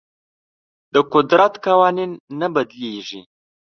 د 0.93 0.95
قدرت 1.13 1.53
قوانین 1.65 2.11
نه 2.39 2.47
بدلیږي. 2.53 3.21